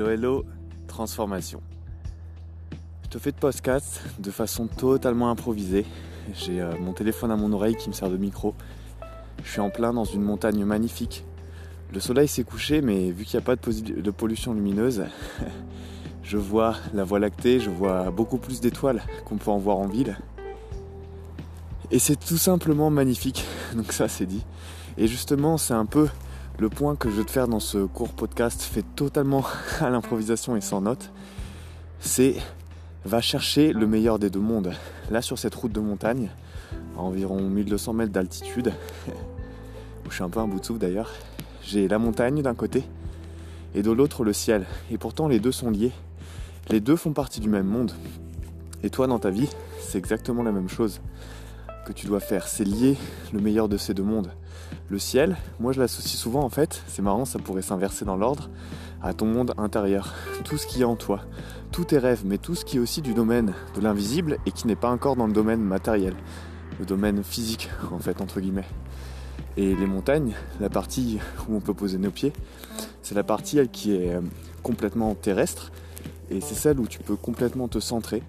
[0.00, 0.44] Hello hello,
[0.86, 1.60] transformation.
[3.02, 5.84] Je te fais de podcast de façon totalement improvisée.
[6.32, 8.54] J'ai euh, mon téléphone à mon oreille qui me sert de micro.
[9.44, 11.26] Je suis en plein dans une montagne magnifique.
[11.92, 15.04] Le soleil s'est couché, mais vu qu'il n'y a pas de, de pollution lumineuse,
[16.22, 19.86] je vois la voie lactée, je vois beaucoup plus d'étoiles qu'on peut en voir en
[19.86, 20.16] ville.
[21.90, 23.44] Et c'est tout simplement magnifique.
[23.76, 24.46] Donc ça c'est dit.
[24.96, 26.08] Et justement, c'est un peu
[26.58, 29.44] le point que je veux te faire dans ce court podcast fait totalement
[29.80, 31.10] à l'improvisation et sans notes.
[32.00, 32.36] C'est
[33.04, 34.72] va chercher le meilleur des deux mondes.
[35.10, 36.30] Là sur cette route de montagne,
[36.96, 38.72] à environ 1200 mètres d'altitude,
[40.06, 41.10] où je suis un peu un bout de souffle d'ailleurs,
[41.62, 42.84] j'ai la montagne d'un côté
[43.74, 44.66] et de l'autre le ciel.
[44.90, 45.92] Et pourtant les deux sont liés.
[46.68, 47.92] Les deux font partie du même monde.
[48.82, 49.48] Et toi dans ta vie,
[49.80, 51.00] c'est exactement la même chose
[51.84, 52.48] que tu dois faire.
[52.48, 52.96] C'est lier
[53.32, 54.32] le meilleur de ces deux mondes.
[54.88, 58.50] Le ciel, moi je l'associe souvent en fait, c'est marrant, ça pourrait s'inverser dans l'ordre,
[59.02, 60.14] à ton monde intérieur.
[60.44, 61.20] Tout ce qui est en toi,
[61.70, 64.66] tous tes rêves, mais tout ce qui est aussi du domaine de l'invisible et qui
[64.66, 66.14] n'est pas encore dans le domaine matériel,
[66.78, 68.68] le domaine physique en fait, entre guillemets.
[69.56, 72.32] Et les montagnes, la partie où on peut poser nos pieds,
[73.02, 74.20] c'est la partie elle, qui est euh,
[74.62, 75.72] complètement terrestre
[76.30, 78.22] et c'est celle où tu peux complètement te centrer,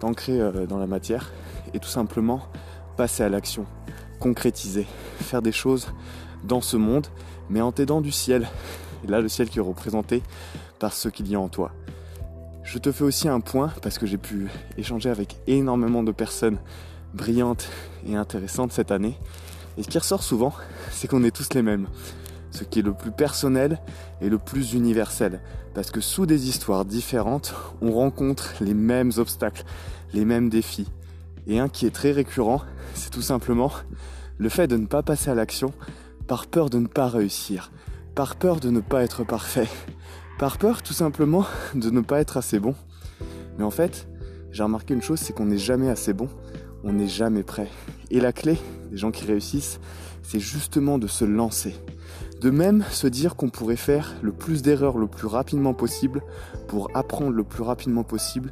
[0.00, 1.32] t'ancrer euh, dans la matière
[1.74, 2.42] et tout simplement
[2.96, 3.66] passer à l'action,
[4.20, 4.86] concrétiser,
[5.20, 5.88] faire des choses
[6.44, 7.06] dans ce monde,
[7.50, 8.48] mais en t'aidant du ciel.
[9.04, 10.22] Et là, le ciel qui est représenté
[10.78, 11.72] par ce qu'il y a en toi.
[12.62, 16.58] Je te fais aussi un point parce que j'ai pu échanger avec énormément de personnes
[17.14, 17.68] brillantes
[18.06, 19.16] et intéressantes cette année.
[19.78, 20.52] Et ce qui ressort souvent,
[20.90, 21.86] c'est qu'on est tous les mêmes.
[22.50, 23.80] Ce qui est le plus personnel
[24.20, 25.40] et le plus universel.
[25.74, 29.64] Parce que sous des histoires différentes, on rencontre les mêmes obstacles,
[30.14, 30.88] les mêmes défis.
[31.46, 32.62] Et un qui est très récurrent,
[32.94, 33.72] c'est tout simplement
[34.38, 35.72] le fait de ne pas passer à l'action
[36.26, 37.70] par peur de ne pas réussir,
[38.14, 39.68] par peur de ne pas être parfait,
[40.38, 42.74] par peur tout simplement de ne pas être assez bon.
[43.58, 44.08] Mais en fait,
[44.50, 46.28] j'ai remarqué une chose, c'est qu'on n'est jamais assez bon,
[46.82, 47.68] on n'est jamais prêt.
[48.10, 48.58] Et la clé
[48.90, 49.80] des gens qui réussissent,
[50.22, 51.74] c'est justement de se lancer.
[52.40, 56.22] De même se dire qu'on pourrait faire le plus d'erreurs le plus rapidement possible
[56.68, 58.50] pour apprendre le plus rapidement possible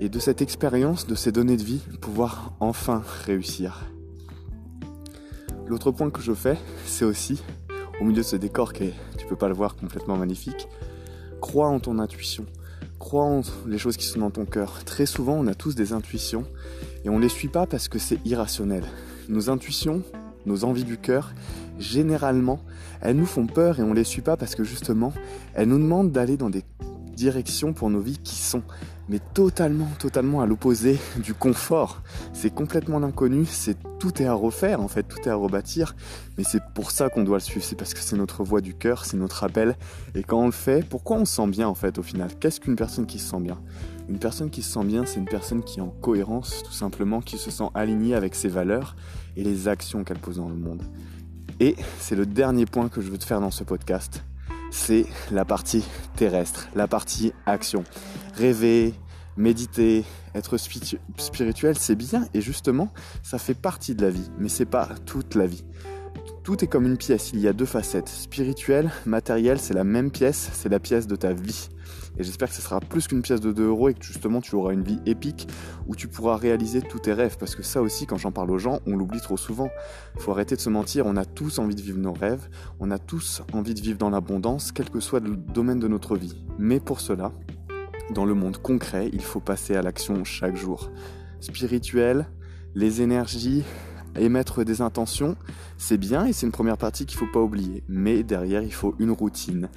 [0.00, 3.86] et de cette expérience, de ces données de vie, pouvoir enfin réussir.
[5.66, 6.56] L'autre point que je fais,
[6.86, 7.42] c'est aussi,
[8.00, 10.68] au milieu de ce décor qui est, tu peux pas le voir, complètement magnifique,
[11.40, 12.46] crois en ton intuition.
[12.98, 14.84] Crois en les choses qui sont dans ton cœur.
[14.84, 16.44] Très souvent, on a tous des intuitions
[17.04, 18.84] et on les suit pas parce que c'est irrationnel.
[19.28, 20.02] Nos intuitions,
[20.46, 21.32] nos envies du cœur,
[21.78, 22.60] généralement,
[23.00, 25.12] elles nous font peur et on les suit pas parce que justement,
[25.54, 26.64] elles nous demandent d'aller dans des
[27.20, 28.62] direction pour nos vies qui sont.
[29.10, 32.02] Mais totalement, totalement à l'opposé du confort.
[32.32, 35.94] C'est complètement l'inconnu, c'est tout est à refaire en fait, tout est à rebâtir,
[36.38, 38.74] mais c'est pour ça qu'on doit le suivre, c'est parce que c'est notre voix du
[38.74, 39.76] cœur, c'est notre appel,
[40.14, 42.30] et quand on le fait, pourquoi on se sent bien en fait au final?
[42.40, 43.60] Qu'est-ce qu'une personne qui se sent bien?
[44.08, 47.20] Une personne qui se sent bien, c'est une personne qui est en cohérence, tout simplement,
[47.20, 48.96] qui se sent alignée avec ses valeurs
[49.36, 50.82] et les actions qu'elle pose dans le monde.
[51.60, 54.22] Et c'est le dernier point que je veux te faire dans ce podcast
[54.70, 55.84] c'est la partie
[56.16, 57.84] terrestre, la partie action.
[58.34, 58.94] Rêver,
[59.36, 60.04] méditer,
[60.34, 62.92] être spirituel, c'est bien et justement,
[63.22, 65.64] ça fait partie de la vie, mais c'est pas toute la vie.
[66.42, 68.08] Tout est comme une pièce, il y a deux facettes.
[68.08, 71.68] Spirituel, matériel, c'est la même pièce, c'est la pièce de ta vie.
[72.18, 74.54] Et j'espère que ce sera plus qu'une pièce de 2 euros et que justement tu
[74.54, 75.48] auras une vie épique
[75.86, 77.36] où tu pourras réaliser tous tes rêves.
[77.38, 79.70] Parce que ça aussi, quand j'en parle aux gens, on l'oublie trop souvent.
[80.16, 82.48] Il faut arrêter de se mentir, on a tous envie de vivre nos rêves,
[82.78, 86.16] on a tous envie de vivre dans l'abondance, quel que soit le domaine de notre
[86.16, 86.36] vie.
[86.58, 87.32] Mais pour cela,
[88.14, 90.90] dans le monde concret, il faut passer à l'action chaque jour.
[91.40, 92.26] Spirituel,
[92.74, 93.64] les énergies,
[94.18, 95.36] émettre des intentions,
[95.78, 97.82] c'est bien et c'est une première partie qu'il ne faut pas oublier.
[97.88, 99.68] Mais derrière, il faut une routine,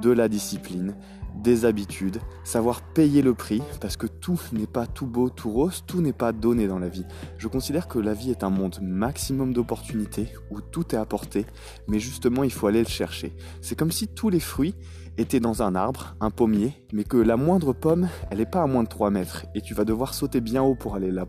[0.00, 0.96] de la discipline,
[1.34, 5.84] des habitudes, savoir payer le prix, parce que tout n'est pas tout beau, tout rose,
[5.86, 7.04] tout n'est pas donné dans la vie.
[7.38, 11.46] Je considère que la vie est un monde maximum d'opportunités, où tout est apporté,
[11.88, 13.34] mais justement il faut aller le chercher.
[13.60, 14.74] C'est comme si tous les fruits
[15.18, 18.66] étaient dans un arbre, un pommier, mais que la moindre pomme, elle n'est pas à
[18.66, 21.26] moins de 3 mètres, et tu vas devoir sauter bien haut pour aller là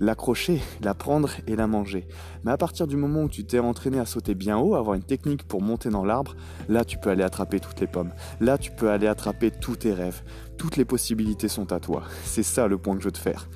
[0.00, 2.06] l'accrocher, la prendre et la manger.
[2.44, 5.02] Mais à partir du moment où tu t'es entraîné à sauter bien haut, avoir une
[5.02, 6.36] technique pour monter dans l'arbre,
[6.68, 8.12] là tu peux aller attraper toutes les pommes.
[8.40, 10.22] Là tu peux aller attraper tous tes rêves.
[10.56, 12.02] Toutes les possibilités sont à toi.
[12.24, 13.48] C'est ça le point que je veux te faire.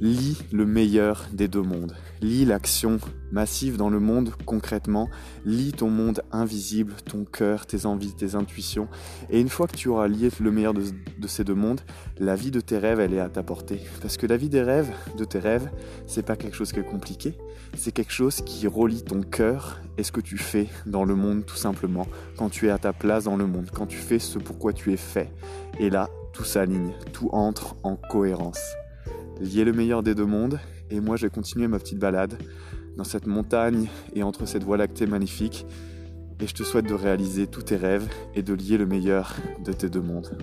[0.00, 1.96] Lis le meilleur des deux mondes.
[2.20, 2.98] Lis l'action
[3.32, 5.08] massive dans le monde concrètement.
[5.44, 8.88] Lis ton monde invisible, ton cœur, tes envies, tes intuitions.
[9.30, 10.82] Et une fois que tu auras lié le meilleur de,
[11.26, 11.80] ces deux mondes,
[12.18, 13.80] la vie de tes rêves, elle est à ta portée.
[14.00, 15.68] Parce que la vie des rêves, de tes rêves,
[16.06, 17.34] c'est pas quelque chose qui est compliqué.
[17.76, 21.44] C'est quelque chose qui relie ton cœur et ce que tu fais dans le monde
[21.44, 22.06] tout simplement.
[22.36, 23.70] Quand tu es à ta place dans le monde.
[23.72, 25.32] Quand tu fais ce pourquoi tu es fait.
[25.78, 28.60] Et là, tout s'aligne, tout entre en cohérence
[29.40, 30.60] lier le meilleur des deux mondes.
[30.90, 32.38] Et moi, je vais continuer ma petite balade
[32.96, 35.66] dans cette montagne et entre cette voie lactée magnifique.
[36.40, 39.72] Et je te souhaite de réaliser tous tes rêves et de lier le meilleur de
[39.72, 40.38] tes deux mondes.